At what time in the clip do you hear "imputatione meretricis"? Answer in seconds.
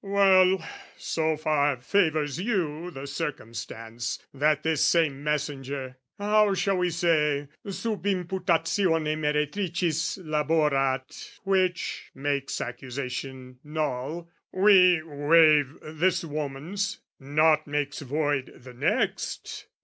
8.03-10.17